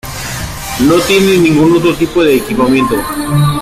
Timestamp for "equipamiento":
2.37-2.95